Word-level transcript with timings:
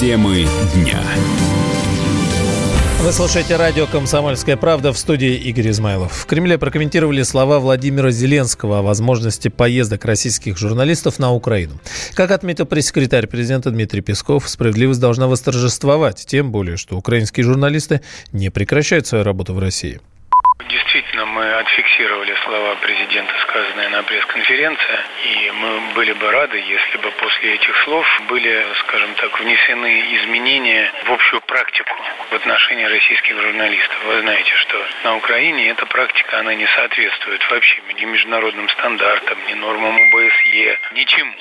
Темы 0.00 0.46
дня. 0.74 0.98
Вы 3.02 3.12
слушаете 3.12 3.56
радио 3.56 3.86
«Комсомольская 3.86 4.56
правда» 4.56 4.94
в 4.94 4.98
студии 4.98 5.34
Игорь 5.34 5.68
Измайлов. 5.68 6.12
В 6.12 6.24
Кремле 6.24 6.56
прокомментировали 6.56 7.22
слова 7.22 7.58
Владимира 7.60 8.10
Зеленского 8.10 8.78
о 8.78 8.82
возможности 8.82 9.48
поездок 9.48 10.06
российских 10.06 10.56
журналистов 10.56 11.18
на 11.18 11.34
Украину. 11.34 11.74
Как 12.14 12.30
отметил 12.30 12.64
пресс-секретарь 12.64 13.26
президента 13.26 13.70
Дмитрий 13.70 14.00
Песков, 14.00 14.48
справедливость 14.48 15.02
должна 15.02 15.28
восторжествовать, 15.28 16.24
тем 16.26 16.50
более, 16.50 16.78
что 16.78 16.96
украинские 16.96 17.44
журналисты 17.44 18.00
не 18.32 18.48
прекращают 18.48 19.06
свою 19.06 19.22
работу 19.22 19.52
в 19.52 19.58
России. 19.58 20.00
Действительно, 20.60 20.89
мы 21.70 21.82
отфиксировали 21.82 22.34
слова 22.44 22.74
президента, 22.76 23.32
сказанные 23.42 23.88
на 23.90 24.02
пресс-конференции, 24.02 24.98
и 25.24 25.50
мы 25.52 25.80
были 25.94 26.12
бы 26.12 26.30
рады, 26.30 26.58
если 26.58 26.98
бы 26.98 27.10
после 27.12 27.54
этих 27.54 27.76
слов 27.84 28.06
были, 28.28 28.66
скажем 28.80 29.14
так, 29.14 29.38
внесены 29.40 30.16
изменения 30.16 30.92
в 31.04 31.12
общую 31.12 31.40
практику 31.42 31.94
в 32.30 32.34
отношении 32.34 32.84
российских 32.84 33.40
журналистов. 33.40 34.04
Вы 34.04 34.20
знаете, 34.20 34.52
что 34.54 34.86
на 35.04 35.16
Украине 35.16 35.70
эта 35.70 35.86
практика, 35.86 36.38
она 36.38 36.54
не 36.54 36.66
соответствует 36.66 37.50
вообще 37.50 37.82
ни 37.94 38.04
международным 38.04 38.68
стандартам, 38.70 39.38
ни 39.48 39.54
нормам 39.54 39.96
ОБСЕ, 39.96 40.78
ничему. 40.92 41.32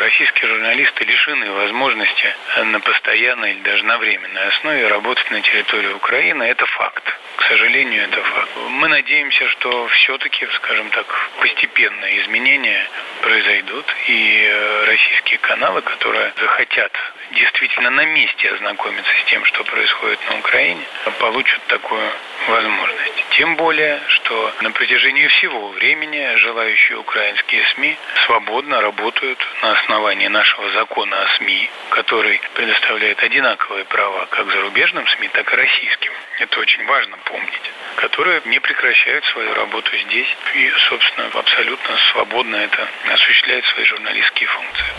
Российские 0.00 0.48
журналисты 0.48 1.04
лишены 1.04 1.50
возможности 1.52 2.34
на 2.64 2.80
постоянной 2.80 3.52
или 3.52 3.60
даже 3.60 3.84
на 3.84 3.98
временной 3.98 4.48
основе 4.48 4.88
работать 4.88 5.30
на 5.30 5.40
территории 5.40 5.92
Украины. 5.92 6.42
Это 6.44 6.66
факт. 6.66 7.04
К 7.38 7.42
сожалению, 7.44 8.02
это 8.02 8.20
факт. 8.20 8.50
Мы 8.70 8.88
надеемся, 8.88 9.48
что 9.50 9.86
все-таки, 9.86 10.44
скажем 10.56 10.90
так, 10.90 11.06
постепенные 11.38 12.20
изменения 12.22 12.84
произойдут, 13.22 13.86
и 14.08 14.44
э, 14.44 14.84
российские 14.86 15.38
каналы, 15.38 15.80
которые 15.82 16.32
захотят 16.36 16.92
действительно 17.32 17.90
на 17.90 18.04
месте 18.06 18.50
ознакомиться 18.50 19.10
с 19.20 19.30
тем, 19.30 19.44
что 19.44 19.64
происходит 19.64 20.18
на 20.30 20.38
Украине, 20.38 20.82
получат 21.18 21.60
такую 21.66 22.10
возможность. 22.48 23.24
Тем 23.30 23.56
более, 23.56 24.00
что 24.08 24.52
на 24.60 24.70
протяжении 24.70 25.26
всего 25.28 25.68
времени 25.68 26.36
желающие 26.36 26.98
украинские 26.98 27.62
СМИ 27.74 27.96
свободно 28.26 28.80
работают 28.80 29.38
на 29.62 29.72
основании 29.72 30.28
нашего 30.28 30.70
закона 30.70 31.22
о 31.22 31.28
СМИ, 31.36 31.70
который 31.90 32.40
предоставляет 32.54 33.22
одинаковые 33.22 33.84
права 33.84 34.26
как 34.30 34.50
зарубежным 34.50 35.06
СМИ, 35.06 35.28
так 35.28 35.52
и 35.52 35.56
российским. 35.56 36.12
Это 36.40 36.60
очень 36.60 36.84
важно 36.86 37.16
помнить 37.24 37.70
которые 37.98 38.40
не 38.46 38.60
прекращают 38.60 39.24
свою 39.26 39.54
работу 39.54 39.90
здесь 40.06 40.28
и, 40.54 40.70
собственно, 40.88 41.26
абсолютно 41.34 41.96
свободно 42.12 42.56
это 42.56 42.88
осуществляют 43.12 43.66
свои 43.66 43.84
журналистские 43.86 44.48
функции. 44.48 44.94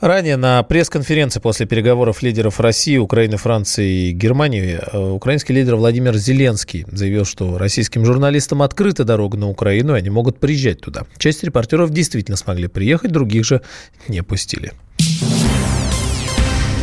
Ранее 0.00 0.36
на 0.36 0.62
пресс-конференции 0.62 1.40
после 1.40 1.66
переговоров 1.66 2.22
лидеров 2.22 2.58
России, 2.58 2.96
Украины, 2.96 3.36
Франции 3.36 4.08
и 4.08 4.12
Германии 4.12 4.80
э, 4.80 4.98
украинский 4.98 5.54
лидер 5.54 5.76
Владимир 5.76 6.16
Зеленский 6.16 6.86
заявил, 6.90 7.26
что 7.26 7.58
российским 7.58 8.06
журналистам 8.06 8.62
открыта 8.62 9.04
дорога 9.04 9.36
на 9.36 9.50
Украину, 9.50 9.94
и 9.94 9.98
они 9.98 10.08
могут 10.08 10.40
приезжать 10.40 10.80
туда. 10.80 11.04
Часть 11.18 11.44
репортеров 11.44 11.90
действительно 11.90 12.38
смогли 12.38 12.66
приехать, 12.68 13.12
других 13.12 13.44
же 13.44 13.60
не 14.08 14.22
пустили. 14.22 14.72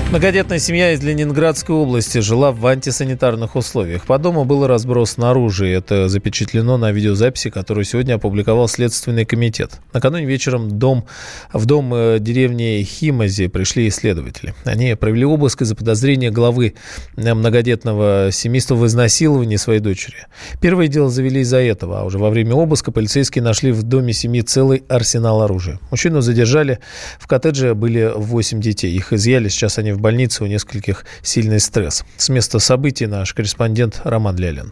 Многодетная 0.09 0.59
семья 0.59 0.93
из 0.93 1.03
Ленинградской 1.03 1.75
области 1.75 2.19
жила 2.19 2.53
в 2.53 2.65
антисанитарных 2.65 3.57
условиях. 3.57 4.05
По 4.05 4.17
дому 4.17 4.45
был 4.45 4.65
разброс 4.65 5.11
снаружи. 5.11 5.67
Это 5.67 6.07
запечатлено 6.07 6.77
на 6.77 6.93
видеозаписи, 6.93 7.49
которую 7.49 7.83
сегодня 7.83 8.13
опубликовал 8.13 8.69
Следственный 8.69 9.25
комитет. 9.25 9.81
Накануне 9.91 10.25
вечером 10.25 10.79
дом, 10.79 11.05
в 11.51 11.65
дом 11.65 11.93
э, 11.93 12.19
деревни 12.21 12.81
Химази 12.83 13.47
пришли 13.47 13.89
исследователи. 13.89 14.55
Они 14.63 14.95
провели 14.95 15.25
обыск 15.25 15.63
из-за 15.63 15.75
подозрения 15.75 16.31
главы 16.31 16.75
э, 17.17 17.33
многодетного 17.33 18.29
семейства 18.31 18.75
в 18.75 18.87
изнасиловании 18.87 19.57
своей 19.57 19.81
дочери. 19.81 20.27
Первое 20.61 20.87
дело 20.87 21.09
завели 21.09 21.41
из-за 21.41 21.57
этого, 21.57 21.99
а 21.99 22.03
уже 22.05 22.17
во 22.17 22.29
время 22.29 22.53
обыска 22.53 22.93
полицейские 22.93 23.43
нашли 23.43 23.73
в 23.73 23.83
доме 23.83 24.13
семьи 24.13 24.41
целый 24.41 24.85
арсенал 24.87 25.41
оружия. 25.41 25.81
Мужчину 25.91 26.21
задержали. 26.21 26.79
В 27.19 27.27
коттедже 27.27 27.75
были 27.75 28.09
8 28.15 28.61
детей. 28.61 28.95
Их 28.95 29.11
изъяли. 29.11 29.49
Сейчас 29.49 29.77
они 29.77 29.96
в 29.97 30.01
больнице, 30.01 30.43
у 30.43 30.47
нескольких 30.47 31.05
сильный 31.21 31.59
стресс. 31.59 32.05
С 32.15 32.29
места 32.29 32.59
событий 32.59 33.07
наш 33.07 33.33
корреспондент 33.33 34.01
Роман 34.03 34.37
Лялин. 34.37 34.71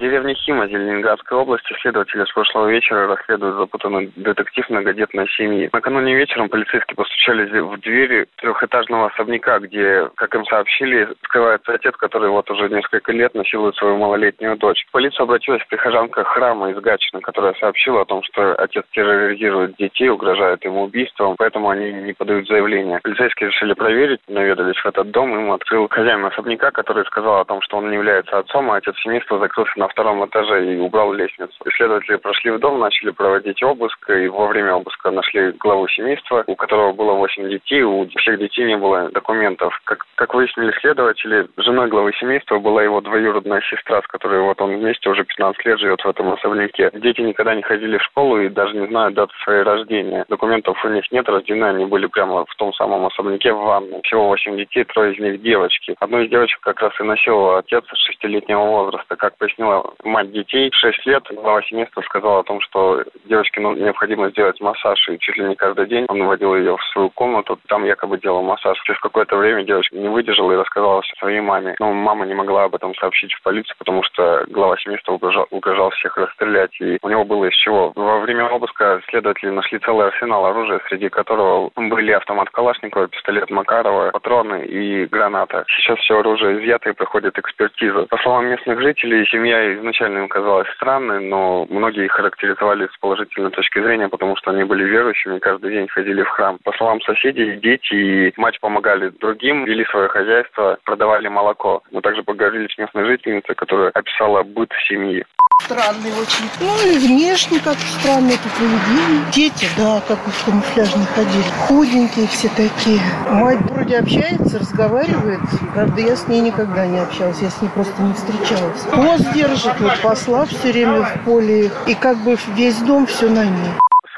Деревне 0.00 0.34
Хима 0.34 0.64
Ленинградской 0.64 1.36
области 1.36 1.74
следователи 1.82 2.24
с 2.24 2.32
прошлого 2.32 2.70
вечера 2.70 3.06
расследуют 3.06 3.56
запутанный 3.56 4.10
детектив 4.16 4.70
многодетной 4.70 5.28
семьи. 5.36 5.68
Накануне 5.74 6.16
вечером 6.16 6.48
полицейские 6.48 6.96
постучались 6.96 7.50
в 7.50 7.78
двери 7.80 8.26
трехэтажного 8.36 9.08
особняка, 9.08 9.58
где, 9.58 10.08
как 10.16 10.34
им 10.34 10.46
сообщили, 10.46 11.06
скрывается 11.24 11.74
отец, 11.74 11.94
который 11.96 12.30
вот 12.30 12.50
уже 12.50 12.70
несколько 12.70 13.12
лет 13.12 13.34
насилует 13.34 13.76
свою 13.76 13.98
малолетнюю 13.98 14.56
дочь. 14.56 14.86
В 14.88 14.92
полицию 14.92 15.24
обратилась 15.24 15.62
прихожанка 15.68 16.24
храма 16.24 16.70
из 16.70 16.78
Гатчины, 16.78 17.20
которая 17.20 17.52
сообщила 17.60 18.00
о 18.00 18.06
том, 18.06 18.22
что 18.22 18.54
отец 18.54 18.86
терроризирует 18.92 19.76
детей, 19.76 20.08
угрожает 20.08 20.64
им 20.64 20.78
убийством, 20.78 21.34
поэтому 21.36 21.68
они 21.68 21.92
не 21.92 22.14
подают 22.14 22.48
заявление. 22.48 23.00
Полицейские 23.02 23.50
решили 23.50 23.74
проверить, 23.74 24.20
наведались 24.28 24.78
в 24.78 24.86
этот 24.86 25.10
дом, 25.10 25.38
им 25.38 25.52
открыл 25.52 25.88
хозяин 25.90 26.24
особняка, 26.24 26.70
который 26.70 27.04
сказал 27.04 27.40
о 27.40 27.44
том, 27.44 27.60
что 27.60 27.76
он 27.76 27.90
не 27.90 27.96
является 27.96 28.38
отцом, 28.38 28.70
а 28.70 28.76
отец 28.76 28.96
семейства 29.00 29.38
закрылся 29.38 29.78
на 29.78 29.89
втором 29.90 30.24
этаже 30.26 30.74
и 30.74 30.78
убрал 30.78 31.12
лестницу. 31.12 31.54
Исследователи 31.64 32.16
прошли 32.16 32.50
в 32.50 32.58
дом, 32.58 32.78
начали 32.78 33.10
проводить 33.10 33.62
обыск, 33.62 34.10
и 34.10 34.28
во 34.28 34.46
время 34.48 34.74
обыска 34.74 35.10
нашли 35.10 35.52
главу 35.52 35.88
семейства, 35.88 36.44
у 36.46 36.54
которого 36.54 36.92
было 36.92 37.12
8 37.12 37.48
детей, 37.48 37.82
у 37.82 38.06
всех 38.08 38.38
детей 38.38 38.66
не 38.66 38.76
было 38.76 39.10
документов. 39.10 39.80
Как, 39.84 40.04
как 40.16 40.34
выяснили 40.34 40.72
следователи, 40.80 41.48
женой 41.56 41.88
главы 41.88 42.12
семейства 42.12 42.58
была 42.58 42.82
его 42.82 43.00
двоюродная 43.00 43.62
сестра, 43.62 44.02
с 44.02 44.06
которой 44.06 44.40
вот 44.40 44.60
он 44.60 44.76
вместе 44.76 45.08
уже 45.08 45.24
15 45.24 45.64
лет 45.64 45.78
живет 45.78 46.00
в 46.04 46.08
этом 46.08 46.32
особняке. 46.32 46.90
Дети 46.92 47.20
никогда 47.20 47.54
не 47.54 47.62
ходили 47.62 47.98
в 47.98 48.02
школу 48.02 48.40
и 48.40 48.48
даже 48.48 48.76
не 48.76 48.86
знают 48.88 49.14
даты 49.14 49.32
своей 49.44 49.62
рождения. 49.62 50.24
Документов 50.28 50.82
у 50.84 50.88
них 50.88 51.10
нет, 51.10 51.28
рождены 51.28 51.64
они 51.64 51.86
были 51.86 52.06
прямо 52.06 52.44
в 52.44 52.54
том 52.56 52.72
самом 52.74 53.06
особняке 53.06 53.52
в 53.52 53.58
ванной. 53.58 54.02
Всего 54.02 54.28
8 54.28 54.56
детей, 54.56 54.84
трое 54.84 55.14
из 55.14 55.18
них 55.18 55.40
девочки. 55.40 55.96
Одну 56.00 56.20
из 56.20 56.30
девочек 56.30 56.60
как 56.60 56.80
раз 56.80 56.92
и 57.00 57.02
носил 57.02 57.56
отец 57.56 57.84
шестилетнего 57.94 58.64
возраста. 58.64 59.16
Как 59.16 59.36
пояснил 59.38 59.70
позвонила 59.70 59.79
мать 60.04 60.32
детей, 60.32 60.70
6 60.72 61.06
лет, 61.06 61.22
глава 61.30 61.62
семейства 61.62 62.02
сказала 62.02 62.40
о 62.40 62.44
том, 62.44 62.60
что 62.60 63.02
девочке 63.24 63.60
необходимо 63.60 64.30
сделать 64.30 64.60
массаж, 64.60 65.08
и 65.08 65.18
чуть 65.18 65.36
ли 65.36 65.44
не 65.44 65.56
каждый 65.56 65.86
день 65.86 66.06
он 66.08 66.22
вводил 66.22 66.54
ее 66.54 66.76
в 66.76 66.84
свою 66.92 67.10
комнату, 67.10 67.58
там 67.68 67.84
якобы 67.84 68.18
делал 68.18 68.42
массаж. 68.42 68.80
Через 68.84 69.00
какое-то 69.00 69.36
время 69.36 69.64
девочка 69.64 69.96
не 69.96 70.08
выдержала 70.08 70.52
и 70.52 70.56
рассказала 70.56 71.02
своей 71.18 71.40
маме. 71.40 71.74
Но 71.78 71.92
мама 71.92 72.26
не 72.26 72.34
могла 72.34 72.64
об 72.64 72.74
этом 72.74 72.94
сообщить 72.94 73.32
в 73.32 73.42
полицию, 73.42 73.76
потому 73.78 74.02
что 74.02 74.44
глава 74.48 74.76
семейства 74.78 75.12
угрожал, 75.12 75.46
угрожал 75.50 75.90
всех 75.90 76.16
расстрелять, 76.16 76.72
и 76.80 76.98
у 77.02 77.08
него 77.08 77.24
было 77.24 77.46
из 77.46 77.54
чего. 77.54 77.92
Во 77.94 78.20
время 78.20 78.46
обыска 78.48 79.00
следователи 79.08 79.50
нашли 79.50 79.78
целый 79.78 80.08
арсенал 80.08 80.46
оружия, 80.46 80.80
среди 80.88 81.08
которого 81.08 81.70
были 81.76 82.12
автомат 82.12 82.50
Калашникова, 82.50 83.08
пистолет 83.08 83.50
Макарова, 83.50 84.10
патроны 84.10 84.64
и 84.64 85.06
граната. 85.06 85.64
Сейчас 85.68 85.98
все 85.98 86.18
оружие 86.18 86.58
изъято 86.58 86.90
и 86.90 86.94
проходит 86.94 87.38
экспертизу. 87.38 88.06
По 88.06 88.18
словам 88.18 88.46
местных 88.46 88.80
жителей, 88.80 89.26
семья 89.26 89.69
изначально 89.74 90.18
им 90.18 90.28
казалась 90.28 90.68
странной, 90.74 91.24
но 91.24 91.66
многие 91.70 92.06
их 92.06 92.12
характеризовали 92.12 92.86
с 92.86 92.98
положительной 92.98 93.50
точки 93.50 93.82
зрения, 93.82 94.08
потому 94.08 94.36
что 94.36 94.50
они 94.50 94.64
были 94.64 94.84
верующими, 94.84 95.38
каждый 95.38 95.72
день 95.72 95.88
ходили 95.88 96.22
в 96.22 96.28
храм. 96.28 96.58
По 96.64 96.72
словам 96.72 97.00
соседей, 97.02 97.56
дети 97.56 97.94
и 97.94 98.32
мать 98.36 98.58
помогали 98.60 99.10
другим, 99.20 99.64
вели 99.64 99.84
свое 99.86 100.08
хозяйство, 100.08 100.78
продавали 100.84 101.28
молоко. 101.28 101.82
Мы 101.90 102.00
также 102.00 102.22
поговорили 102.22 102.68
с 102.68 102.78
местной 102.78 103.04
жительницей, 103.04 103.54
которая 103.54 103.90
описала 103.90 104.42
быт 104.42 104.70
семьи. 104.88 105.24
Странный 105.64 106.12
очень. 106.12 106.48
Ну 106.60 106.90
и 106.90 106.98
внешне 106.98 107.60
как 107.60 107.76
странный 108.00 108.38
по 108.38 108.48
поведению. 108.48 109.24
Дети, 109.32 109.68
да, 109.76 110.02
как 110.06 110.18
в 110.18 110.44
камуфляжной 110.44 111.06
ходили. 111.14 111.44
Худенькие 111.68 112.26
все 112.28 112.48
такие. 112.48 113.00
Мать 113.28 113.60
вроде 113.70 113.98
общается, 113.98 114.58
разговаривает. 114.58 115.40
Правда, 115.74 116.00
я 116.00 116.16
с 116.16 116.26
ней 116.28 116.40
никогда 116.40 116.86
не 116.86 116.98
общалась. 116.98 117.38
Я 117.40 117.50
с 117.50 117.60
ней 117.62 117.68
просто 117.68 118.00
не 118.02 118.14
встречалась. 118.14 118.80
Пост 118.92 119.32
держит, 119.32 119.78
вот 119.80 120.00
посла 120.00 120.46
все 120.46 120.72
время 120.72 121.02
в 121.02 121.24
поле. 121.24 121.70
И 121.86 121.94
как 121.94 122.16
бы 122.18 122.36
весь 122.56 122.76
дом 122.78 123.06
все 123.06 123.28
на 123.28 123.44
ней 123.44 123.70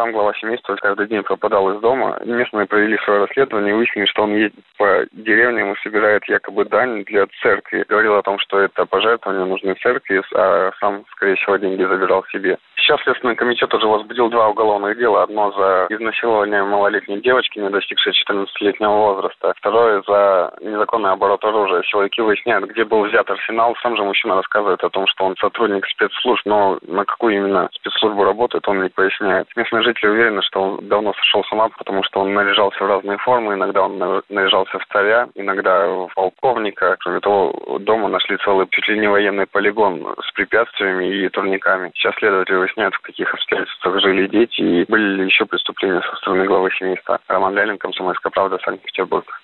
сам 0.02 0.10
глава 0.10 0.34
семейства 0.34 0.74
каждый 0.74 1.06
день 1.06 1.22
пропадал 1.22 1.72
из 1.72 1.80
дома. 1.80 2.18
Местные 2.24 2.66
провели 2.66 2.98
свое 3.04 3.20
расследование 3.20 3.70
и 3.70 3.76
выяснили, 3.76 4.06
что 4.06 4.24
он 4.24 4.34
едет 4.34 4.54
по 4.76 5.06
деревням 5.12 5.72
и 5.72 5.80
собирает 5.80 6.24
якобы 6.24 6.64
дань 6.64 7.04
для 7.04 7.26
церкви. 7.40 7.84
Говорил 7.88 8.16
о 8.16 8.22
том, 8.22 8.40
что 8.40 8.58
это 8.58 8.84
пожертвования 8.84 9.44
нужны 9.44 9.74
церкви, 9.74 10.20
а 10.34 10.72
сам, 10.80 11.04
скорее 11.12 11.36
всего, 11.36 11.56
деньги 11.56 11.84
забирал 11.84 12.24
себе. 12.32 12.58
Сейчас 12.92 13.04
Следственный 13.04 13.36
комитет 13.36 13.72
уже 13.72 13.86
возбудил 13.86 14.28
два 14.28 14.48
уголовных 14.48 14.98
дела. 14.98 15.22
Одно 15.22 15.50
за 15.52 15.86
изнасилование 15.88 16.62
малолетней 16.62 17.22
девочки, 17.22 17.58
не 17.58 17.70
достигшей 17.70 18.12
14-летнего 18.12 18.90
возраста. 18.90 19.54
Второе 19.56 20.02
за 20.06 20.52
незаконный 20.60 21.10
оборот 21.10 21.42
оружия. 21.42 21.82
Силовики 21.84 22.20
выясняют, 22.20 22.68
где 22.68 22.84
был 22.84 23.04
взят 23.04 23.30
арсенал. 23.30 23.74
Сам 23.82 23.96
же 23.96 24.04
мужчина 24.04 24.34
рассказывает 24.34 24.84
о 24.84 24.90
том, 24.90 25.06
что 25.06 25.24
он 25.24 25.36
сотрудник 25.36 25.86
спецслужб, 25.86 26.44
но 26.44 26.78
на 26.86 27.06
какую 27.06 27.36
именно 27.36 27.70
спецслужбу 27.72 28.24
работает, 28.24 28.68
он 28.68 28.82
не 28.82 28.90
поясняет. 28.90 29.48
Местные 29.56 29.82
жители 29.84 30.10
уверены, 30.10 30.42
что 30.42 30.60
он 30.60 30.86
давно 30.86 31.14
сошел 31.14 31.42
с 31.44 31.52
ума, 31.52 31.70
потому 31.70 32.02
что 32.02 32.20
он 32.20 32.34
наряжался 32.34 32.84
в 32.84 32.88
разные 32.88 33.16
формы. 33.16 33.54
Иногда 33.54 33.84
он 33.84 34.22
наряжался 34.28 34.78
в 34.78 34.84
царя, 34.92 35.28
иногда 35.34 35.86
в 35.88 36.10
полковника. 36.14 36.96
Кроме 37.00 37.20
того, 37.20 37.78
дома 37.80 38.08
нашли 38.08 38.36
целый 38.44 38.66
чуть 38.70 38.86
ли 38.88 38.98
не 38.98 39.08
военный 39.08 39.46
полигон 39.46 40.14
с 40.28 40.30
препятствиями 40.32 41.06
и 41.06 41.28
турниками. 41.30 41.90
Сейчас 41.94 42.14
следователи 42.16 42.56
выясняют, 42.56 42.81
в 42.90 43.00
каких 43.00 43.32
обстоятельствах 43.32 44.00
жили 44.00 44.26
дети 44.26 44.60
и 44.60 44.84
были 44.84 45.16
ли 45.16 45.24
еще 45.26 45.46
преступления 45.46 46.02
со 46.02 46.16
стороны 46.16 46.44
главы 46.46 46.70
семейства. 46.72 47.20
Роман 47.28 47.54
Лялин, 47.54 47.78
Комсомольская 47.78 48.30
правда, 48.30 48.58
Санкт-Петербург. 48.64 49.41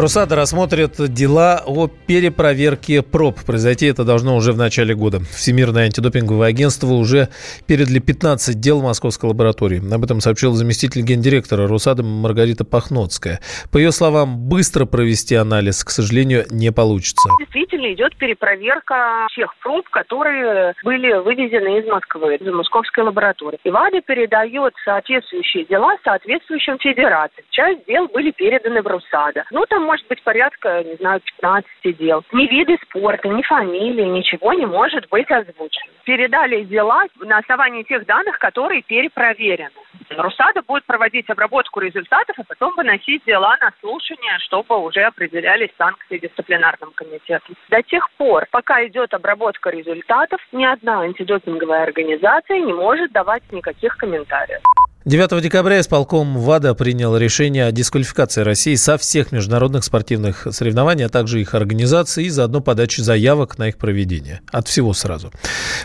Русада 0.00 0.34
рассмотрит 0.34 0.92
дела 1.12 1.62
о 1.66 1.86
перепроверке 1.86 3.02
проб. 3.02 3.36
Произойти 3.44 3.84
это 3.84 4.02
должно 4.02 4.34
уже 4.34 4.52
в 4.52 4.56
начале 4.56 4.94
года. 4.94 5.20
Всемирное 5.20 5.84
антидопинговое 5.84 6.48
агентство 6.48 6.86
уже 6.86 7.28
передали 7.66 7.98
15 7.98 8.58
дел 8.58 8.80
московской 8.80 9.28
лаборатории. 9.28 9.82
Об 9.94 10.02
этом 10.02 10.20
сообщил 10.20 10.52
заместитель 10.52 11.02
гендиректора 11.02 11.66
Русада 11.66 12.02
Маргарита 12.02 12.64
Пахноцкая. 12.64 13.40
По 13.70 13.76
ее 13.76 13.92
словам, 13.92 14.38
быстро 14.48 14.86
провести 14.86 15.34
анализ, 15.34 15.84
к 15.84 15.90
сожалению, 15.90 16.46
не 16.50 16.72
получится. 16.72 17.28
Действительно 17.38 17.92
идет 17.92 18.16
перепроверка 18.16 19.26
всех 19.32 19.54
проб, 19.58 19.86
которые 19.90 20.72
были 20.82 21.12
вывезены 21.12 21.78
из 21.78 21.86
Москвы, 21.86 22.36
из 22.36 22.50
московской 22.50 23.04
лаборатории. 23.04 23.58
И 23.64 23.70
ВАДА 23.70 24.00
передает 24.00 24.72
соответствующие 24.82 25.66
дела 25.66 25.92
соответствующим 26.04 26.78
федерациям. 26.78 27.44
Часть 27.50 27.84
дел 27.86 28.08
были 28.08 28.30
переданы 28.30 28.80
в 28.80 28.86
Русада. 28.86 29.44
Ну, 29.50 29.66
там 29.68 29.89
может 29.90 30.06
быть 30.06 30.22
порядка, 30.22 30.84
не 30.84 30.94
знаю, 30.96 31.20
15 31.40 31.96
дел. 31.98 32.22
Ни 32.30 32.46
виды 32.46 32.78
спорта, 32.84 33.28
ни 33.28 33.42
фамилии, 33.42 34.04
ничего 34.04 34.52
не 34.52 34.64
может 34.64 35.08
быть 35.08 35.28
озвучено. 35.28 35.92
Передали 36.04 36.62
дела 36.62 37.02
на 37.18 37.38
основании 37.38 37.82
тех 37.82 38.06
данных, 38.06 38.38
которые 38.38 38.82
перепроверены. 38.82 39.70
Русада 40.10 40.62
будет 40.62 40.84
проводить 40.84 41.28
обработку 41.28 41.80
результатов, 41.80 42.36
а 42.38 42.44
потом 42.44 42.72
выносить 42.76 43.24
дела 43.24 43.56
на 43.60 43.72
слушание, 43.80 44.38
чтобы 44.46 44.78
уже 44.78 45.00
определялись 45.02 45.70
санкции 45.76 46.18
дисциплинарным 46.18 46.92
комитетом. 46.92 47.56
До 47.68 47.82
тех 47.82 48.08
пор, 48.12 48.46
пока 48.52 48.86
идет 48.86 49.12
обработка 49.12 49.70
результатов, 49.70 50.40
ни 50.52 50.64
одна 50.64 51.00
антидопинговая 51.00 51.82
организация 51.82 52.60
не 52.60 52.72
может 52.72 53.10
давать 53.10 53.42
никаких 53.50 53.96
комментариев. 53.96 54.60
9 55.06 55.42
декабря 55.42 55.80
исполком 55.80 56.36
ВАДА 56.36 56.74
принял 56.74 57.16
решение 57.16 57.64
о 57.64 57.72
дисквалификации 57.72 58.42
России 58.42 58.74
со 58.74 58.98
всех 58.98 59.32
международных 59.32 59.82
спортивных 59.82 60.46
соревнований, 60.50 61.06
а 61.06 61.08
также 61.08 61.40
их 61.40 61.54
организации 61.54 62.26
и 62.26 62.28
заодно 62.28 62.60
подачи 62.60 63.00
заявок 63.00 63.56
на 63.56 63.68
их 63.68 63.78
проведение. 63.78 64.42
От 64.52 64.68
всего 64.68 64.92
сразу. 64.92 65.32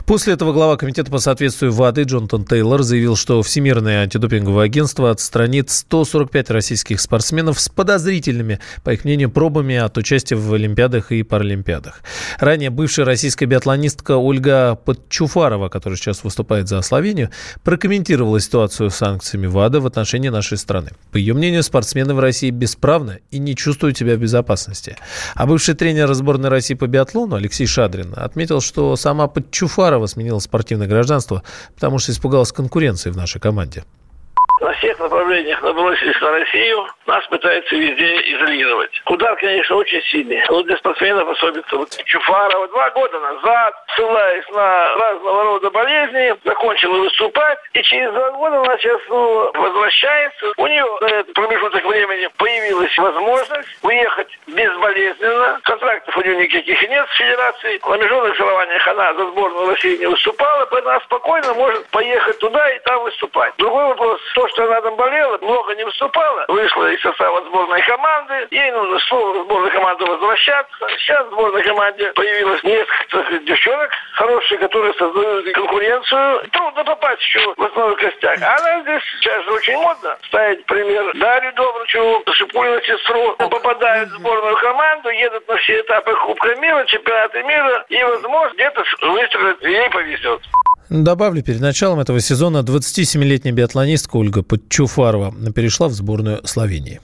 После 0.05 0.33
этого 0.33 0.51
глава 0.51 0.75
комитета 0.75 1.11
по 1.11 1.19
соответствию 1.19 1.71
ВАДы 1.71 2.03
Джонатан 2.03 2.43
Тейлор 2.43 2.83
заявил, 2.83 3.15
что 3.15 3.41
Всемирное 3.41 4.03
антидопинговое 4.03 4.65
агентство 4.65 5.09
отстранит 5.09 5.69
145 5.69 6.49
российских 6.49 6.99
спортсменов 6.99 7.57
с 7.61 7.69
подозрительными, 7.69 8.59
по 8.83 8.89
их 8.91 9.05
мнению, 9.05 9.31
пробами 9.31 9.77
от 9.77 9.97
участия 9.97 10.35
в 10.35 10.53
Олимпиадах 10.53 11.13
и 11.13 11.23
Паралимпиадах. 11.23 12.01
Ранее 12.37 12.69
бывшая 12.69 13.05
российская 13.05 13.45
биатлонистка 13.45 14.17
Ольга 14.17 14.75
Подчуфарова, 14.75 15.69
которая 15.69 15.95
сейчас 15.95 16.25
выступает 16.25 16.67
за 16.67 16.81
Словению, 16.81 17.29
прокомментировала 17.63 18.41
ситуацию 18.41 18.89
с 18.89 19.04
санкциями 19.05 19.45
ВАДА 19.45 19.81
в 19.81 19.85
отношении 19.85 20.29
нашей 20.29 20.57
страны. 20.57 20.89
По 21.11 21.17
ее 21.17 21.35
мнению, 21.35 21.61
спортсмены 21.61 22.15
в 22.15 22.19
России 22.19 22.49
бесправны 22.49 23.19
и 23.29 23.37
не 23.37 23.55
чувствуют 23.55 23.97
себя 23.97 24.15
в 24.15 24.19
безопасности. 24.19 24.97
А 25.35 25.45
бывший 25.45 25.75
тренер 25.75 26.11
сборной 26.15 26.49
России 26.49 26.73
по 26.73 26.87
биатлону 26.87 27.35
Алексей 27.35 27.67
Шадрин 27.67 28.13
отметил, 28.15 28.61
что 28.61 28.95
сама 28.95 29.27
Подчуфарова 29.27 30.07
сменила 30.07 30.39
спортивное 30.39 30.87
гражданство, 30.87 31.43
потому 31.75 31.99
что 31.99 32.13
испугалась 32.13 32.51
конкуренции 32.51 33.11
в 33.11 33.17
нашей 33.17 33.39
команде 33.39 33.83
на 34.61 34.73
всех 34.85 34.99
направлениях 34.99 35.61
набросились 35.63 36.21
на 36.21 36.31
Россию, 36.31 36.87
нас 37.07 37.25
пытаются 37.27 37.75
везде 37.75 38.35
изолировать. 38.35 39.01
Удар, 39.05 39.35
конечно, 39.37 39.75
очень 39.77 40.01
сильный. 40.03 40.43
Но 40.49 40.61
для 40.63 40.77
спортсменов 40.77 41.27
особенно. 41.29 41.63
Вот 41.71 41.89
Чуфарова 42.05 42.67
два 42.67 42.89
года 42.91 43.19
назад, 43.19 43.73
ссылаясь 43.95 44.47
на 44.49 44.95
разного 44.95 45.43
рода 45.43 45.71
болезни, 45.71 46.35
закончила 46.43 46.99
выступать. 46.99 47.57
И 47.73 47.81
через 47.81 48.11
два 48.11 48.31
года 48.31 48.59
она 48.59 48.77
сейчас 48.77 49.01
снова 49.05 49.51
возвращается. 49.53 50.51
У 50.57 50.67
нее 50.67 50.85
на 51.01 51.05
этот 51.07 51.33
промежуток 51.33 51.83
времени 51.85 52.29
появилась 52.37 52.97
возможность 52.97 53.69
уехать 53.81 54.39
безболезненно. 54.47 55.59
Контрактов 55.63 56.15
у 56.17 56.21
нее 56.21 56.37
никаких 56.37 56.89
нет 56.89 57.07
с 57.09 57.17
федерацией. 57.17 57.79
На 57.83 57.97
международных 57.97 58.37
соревнованиях 58.37 58.87
она 58.87 59.13
за 59.13 59.27
сборную 59.31 59.69
России 59.69 59.97
не 59.97 60.05
выступала, 60.05 60.65
поэтому 60.67 60.91
она 60.91 60.99
спокойно 61.01 61.53
может 61.55 61.87
поехать 61.87 62.37
туда 62.39 62.69
и 62.69 62.79
там 62.79 63.03
выступать. 63.03 63.53
Другой 63.57 63.85
вопрос, 63.85 64.21
то, 64.35 64.47
что 64.49 64.63
она 64.65 64.74
там 64.81 64.95
болела, 64.95 65.37
много 65.41 65.75
не 65.75 65.83
выступала, 65.83 66.45
вышла 66.47 66.91
из 66.91 67.01
состава 67.01 67.43
сборной 67.45 67.81
команды, 67.83 68.47
ей 68.51 68.71
нужно 68.71 68.99
снова 68.99 69.33
в 69.33 69.45
сборную 69.45 69.71
команду 69.71 70.05
возвращаться. 70.05 70.87
Сейчас 70.97 71.25
в 71.27 71.31
сборной 71.31 71.63
команде 71.63 72.11
появилось 72.13 72.63
несколько 72.63 73.39
девчонок 73.39 73.91
хорошие, 74.13 74.57
которые 74.57 74.93
создают 74.93 75.51
конкуренцию. 75.53 76.47
Трудно 76.51 76.83
попасть 76.83 77.21
еще 77.21 77.53
в 77.55 77.63
основной 77.63 77.95
костяк. 77.97 78.39
А 78.41 78.55
она 78.57 78.81
здесь 78.81 79.03
сейчас 79.17 79.43
же 79.43 79.51
очень 79.51 79.77
модно 79.77 80.17
ставить 80.27 80.65
пример 80.65 81.11
Дарью 81.15 81.53
Добрычеву, 81.53 82.23
Шипулину 82.33 82.81
сестру. 82.81 83.35
Попадают 83.37 84.09
в 84.09 84.13
сборную 84.13 84.55
команду, 84.57 85.09
едут 85.09 85.47
на 85.47 85.57
все 85.57 85.79
этапы 85.81 86.13
Кубка 86.15 86.55
мира, 86.55 86.83
чемпионата 86.85 87.43
мира, 87.43 87.85
и, 87.89 88.03
возможно, 88.03 88.53
где-то 88.55 88.83
выстрелят, 89.01 89.61
ей 89.63 89.89
повезет. 89.89 90.41
Добавлю, 90.89 91.41
перед 91.41 91.61
началом 91.61 91.99
этого 91.99 92.19
сезона 92.19 92.59
27-летняя 92.59 93.51
биатлонистка 93.51 94.17
Ольга 94.17 94.43
Подчуфарова 94.43 95.33
перешла 95.51 95.87
в 95.87 95.93
сборную 95.93 96.41
Словении. 96.45 97.01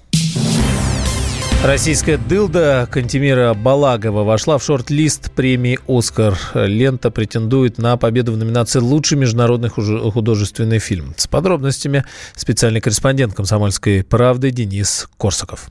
Российская 1.64 2.18
дылда 2.18 2.88
Кантемира 2.92 3.54
Балагова 3.54 4.24
вошла 4.24 4.58
в 4.58 4.64
шорт-лист 4.64 5.32
премии 5.32 5.80
«Оскар». 5.88 6.38
Лента 6.56 7.12
претендует 7.12 7.78
на 7.78 7.98
победу 7.98 8.32
в 8.32 8.38
номинации 8.38 8.80
«Лучший 8.80 9.18
международный 9.18 9.70
художественный 9.70 10.80
фильм». 10.80 11.14
С 11.18 11.28
подробностями 11.28 12.04
специальный 12.36 12.82
корреспондент 12.82 13.36
«Комсомольской 13.36 14.04
правды» 14.04 14.50
Денис 14.50 15.08
Корсаков. 15.18 15.70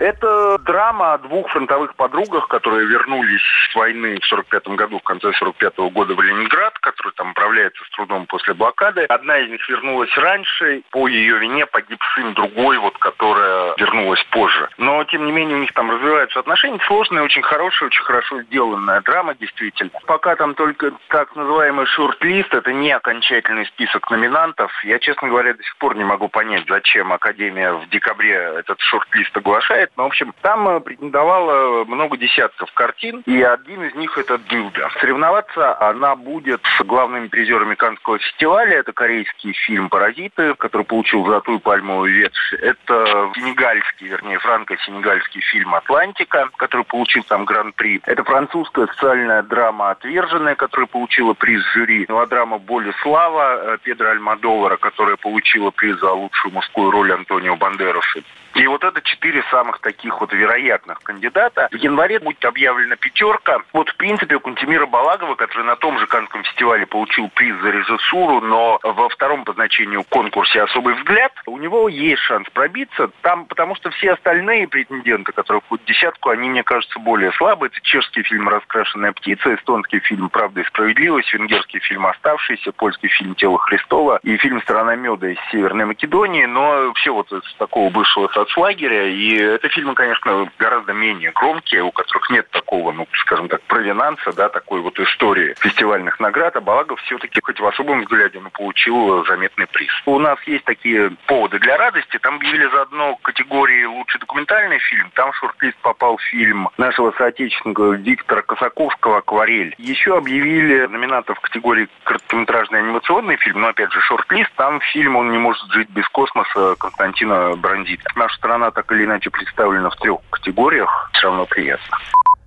Это 0.00 0.56
драма 0.60 1.12
о 1.12 1.18
двух 1.18 1.50
фронтовых 1.50 1.94
подругах, 1.94 2.48
которые 2.48 2.86
вернулись 2.86 3.42
с 3.70 3.74
войны 3.74 4.18
в 4.18 4.24
45 4.24 4.68
году, 4.68 4.98
в 4.98 5.02
конце 5.02 5.30
45 5.34 5.74
-го 5.74 5.90
года 5.90 6.14
в 6.14 6.22
Ленинград, 6.22 6.72
который 6.78 7.12
там 7.12 7.32
управляется 7.32 7.84
с 7.84 7.90
трудом 7.90 8.24
после 8.24 8.54
блокады. 8.54 9.04
Одна 9.04 9.36
из 9.40 9.50
них 9.50 9.68
вернулась 9.68 10.16
раньше, 10.16 10.82
по 10.90 11.06
ее 11.06 11.36
вине 11.36 11.66
погиб 11.66 12.00
сын 12.14 12.32
другой, 12.32 12.78
вот, 12.78 12.96
которая 12.96 13.74
вернулась 13.76 14.24
позже. 14.30 14.70
Но, 14.78 15.04
тем 15.04 15.26
не 15.26 15.32
менее, 15.32 15.58
у 15.58 15.60
них 15.60 15.74
там 15.74 15.90
развиваются 15.90 16.40
отношения. 16.40 16.80
Сложная, 16.86 17.22
очень 17.22 17.42
хорошая, 17.42 17.88
очень 17.88 18.02
хорошо 18.02 18.40
сделанная 18.44 19.02
драма, 19.02 19.34
действительно. 19.34 19.90
Пока 20.06 20.34
там 20.34 20.54
только 20.54 20.92
так 21.08 21.36
называемый 21.36 21.84
шорт-лист, 21.84 22.54
это 22.54 22.72
не 22.72 22.90
окончательный 22.90 23.66
список 23.66 24.10
номинантов. 24.10 24.72
Я, 24.82 24.98
честно 24.98 25.28
говоря, 25.28 25.52
до 25.52 25.62
сих 25.62 25.76
пор 25.76 25.94
не 25.94 26.04
могу 26.04 26.28
понять, 26.28 26.64
зачем 26.66 27.12
Академия 27.12 27.74
в 27.74 27.86
декабре 27.90 28.32
этот 28.60 28.80
шорт-лист 28.80 29.36
оглашает 29.36 29.89
но, 29.96 30.04
ну, 30.04 30.08
в 30.08 30.12
общем, 30.12 30.34
там 30.40 30.68
э, 30.68 30.80
претендовало 30.80 31.84
много 31.84 32.16
десятков 32.16 32.72
картин, 32.72 33.22
и 33.26 33.42
один 33.42 33.82
из 33.82 33.94
них 33.94 34.16
это 34.16 34.38
«Дылда». 34.38 34.88
Соревноваться 35.00 35.78
она 35.80 36.16
будет 36.16 36.60
с 36.78 36.84
главными 36.84 37.28
призерами 37.28 37.74
Каннского 37.74 38.18
фестиваля. 38.18 38.78
Это 38.78 38.92
корейский 38.92 39.52
фильм 39.52 39.88
«Паразиты», 39.88 40.54
который 40.54 40.86
получил 40.86 41.26
«Золотую 41.26 41.60
пальмовую 41.60 42.14
ветвь». 42.14 42.52
Это 42.54 43.30
сенегальский, 43.34 44.06
вернее, 44.06 44.38
франко-сенегальский 44.38 45.40
фильм 45.42 45.74
«Атлантика», 45.74 46.48
который 46.56 46.84
получил 46.84 47.24
там 47.24 47.44
гран-при. 47.44 48.00
Это 48.06 48.24
французская 48.24 48.86
социальная 48.86 49.42
драма 49.42 49.90
«Отверженная», 49.90 50.54
которая 50.54 50.86
получила 50.86 51.34
приз 51.34 51.62
жюри. 51.74 52.06
Мелодрама 52.08 52.58
«Боль 52.58 52.88
и 52.88 52.92
слава» 53.02 53.76
Педро 53.82 54.10
Альмадовара, 54.10 54.76
которая 54.76 55.16
получила 55.16 55.70
приз 55.70 55.98
за 55.98 56.12
лучшую 56.12 56.54
мужскую 56.54 56.90
роль 56.90 57.12
Антонио 57.12 57.56
Бандераса. 57.56 58.20
И 58.54 58.66
вот 58.66 58.82
это 58.82 59.00
четыре 59.02 59.44
самых 59.50 59.79
таких 59.80 60.20
вот 60.20 60.32
вероятных 60.32 61.00
кандидата. 61.00 61.68
В 61.70 61.76
январе 61.76 62.18
будет 62.18 62.44
объявлена 62.44 62.96
пятерка. 62.96 63.60
Вот, 63.72 63.88
в 63.88 63.96
принципе, 63.96 64.36
у 64.36 64.40
Кунтимира 64.40 64.86
Балагова, 64.86 65.34
который 65.34 65.64
на 65.64 65.76
том 65.76 65.98
же 65.98 66.06
Канском 66.06 66.44
фестивале 66.44 66.86
получил 66.86 67.28
приз 67.34 67.56
за 67.60 67.70
режиссуру, 67.70 68.40
но 68.40 68.78
во 68.82 69.08
втором 69.08 69.44
по 69.44 69.52
значению 69.52 70.04
конкурсе 70.04 70.62
«Особый 70.62 70.94
взгляд», 70.94 71.32
у 71.46 71.58
него 71.58 71.88
есть 71.88 72.22
шанс 72.22 72.48
пробиться. 72.50 73.10
Там, 73.22 73.46
потому 73.46 73.74
что 73.74 73.90
все 73.90 74.12
остальные 74.12 74.68
претенденты, 74.68 75.32
которые 75.32 75.60
входят 75.62 75.84
в 75.84 75.88
десятку, 75.88 76.30
они, 76.30 76.48
мне 76.48 76.62
кажется, 76.62 76.98
более 76.98 77.32
слабые. 77.32 77.70
Это 77.70 77.80
чешский 77.82 78.22
фильм 78.22 78.48
«Раскрашенная 78.48 79.12
птица», 79.12 79.54
эстонский 79.54 80.00
фильм 80.00 80.28
«Правда 80.28 80.60
и 80.60 80.64
справедливость», 80.64 81.32
венгерский 81.32 81.80
фильм 81.80 82.06
«Оставшийся», 82.06 82.72
польский 82.72 83.08
фильм 83.08 83.34
«Тело 83.34 83.58
Христова» 83.58 84.20
и 84.22 84.36
фильм 84.36 84.60
«Страна 84.62 84.96
меда» 84.96 85.28
из 85.28 85.38
Северной 85.50 85.86
Македонии. 85.86 86.44
Но 86.44 86.92
все 86.94 87.12
вот 87.12 87.30
из 87.32 87.42
такого 87.54 87.90
бывшего 87.90 88.28
соцлагеря. 88.28 89.08
И 89.08 89.38
это 89.60 89.68
фильмы, 89.68 89.94
конечно, 89.94 90.50
гораздо 90.58 90.92
менее 90.92 91.32
громкие, 91.32 91.82
у 91.82 91.90
которых 91.92 92.30
нет 92.30 92.48
такого, 92.50 92.92
ну, 92.92 93.06
скажем 93.12 93.48
так, 93.48 93.60
провинанса, 93.62 94.32
да, 94.32 94.48
такой 94.48 94.80
вот 94.80 94.98
истории 94.98 95.54
фестивальных 95.60 96.18
наград. 96.18 96.56
А 96.56 96.60
Балагов 96.60 97.00
все-таки, 97.02 97.40
хоть 97.42 97.60
в 97.60 97.66
особом 97.66 98.00
взгляде, 98.00 98.40
но 98.40 98.48
получил 98.50 99.24
заметный 99.26 99.66
приз. 99.66 99.90
У 100.06 100.18
нас 100.18 100.38
есть 100.44 100.64
такие 100.64 101.10
поводы 101.26 101.58
для 101.58 101.76
радости. 101.76 102.18
Там 102.18 102.36
объявили 102.36 102.70
заодно 102.70 103.16
категории 103.16 103.84
«Лучший 103.84 104.20
документальный 104.20 104.78
фильм». 104.78 105.10
Там 105.14 105.32
в 105.32 105.36
шорт-лист 105.36 105.76
попал 105.82 106.18
фильм 106.18 106.70
нашего 106.78 107.12
соотечественника 107.12 107.82
Виктора 107.90 108.42
Косаковского 108.42 109.18
«Акварель». 109.18 109.74
Еще 109.76 110.16
объявили 110.16 110.86
номинантов 110.86 111.36
в 111.38 111.42
категории 111.42 111.88
«Короткометражный 112.04 112.78
анимационный 112.78 113.36
фильм», 113.36 113.60
но, 113.60 113.68
опять 113.68 113.92
же, 113.92 114.00
шорт-лист. 114.00 114.50
Там 114.56 114.80
фильм 114.80 115.16
«Он 115.16 115.30
не 115.30 115.38
может 115.38 115.70
жить 115.72 115.90
без 115.90 116.08
космоса» 116.08 116.76
Константина 116.78 117.56
Брандита. 117.56 118.10
Наша 118.16 118.36
страна 118.36 118.70
так 118.70 118.90
или 118.92 119.04
иначе 119.04 119.28
представлена 119.50 119.90
в 119.90 119.96
трех 119.96 120.20
категориях. 120.30 120.88
Все 121.12 121.26
равно 121.26 121.46
приятно. 121.46 121.96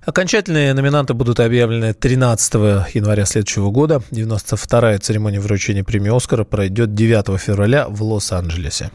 Окончательные 0.05 0.74
номинанты 0.74 1.13
будут 1.13 1.39
объявлены 1.39 1.93
13 1.93 2.53
января 2.93 3.25
следующего 3.25 3.72
года. 3.72 4.01
92-я 4.12 5.00
церемония 5.00 5.39
вручения 5.39 5.83
премии 5.83 6.15
«Оскара» 6.15 6.43
пройдет 6.43 6.93
9 6.93 7.39
февраля 7.39 7.88
в 7.88 8.03
Лос-Анджелесе. 8.03 8.91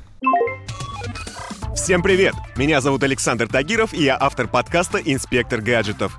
Всем 1.75 2.03
привет! 2.03 2.35
Меня 2.57 2.81
зовут 2.81 3.03
Александр 3.05 3.49
Тагиров, 3.49 3.95
и 3.95 4.03
я 4.03 4.19
автор 4.21 4.49
подкаста 4.49 4.99
«Инспектор 4.99 5.61
гаджетов». 5.61 6.19